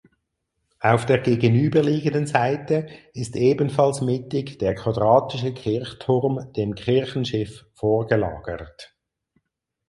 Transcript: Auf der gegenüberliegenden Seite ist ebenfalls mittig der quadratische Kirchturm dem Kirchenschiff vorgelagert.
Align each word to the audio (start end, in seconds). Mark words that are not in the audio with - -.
Auf 0.79 1.05
der 1.05 1.19
gegenüberliegenden 1.19 2.25
Seite 2.25 2.87
ist 3.13 3.35
ebenfalls 3.35 4.01
mittig 4.01 4.57
der 4.57 4.73
quadratische 4.73 5.53
Kirchturm 5.53 6.51
dem 6.53 6.73
Kirchenschiff 6.73 7.67
vorgelagert. 7.75 8.95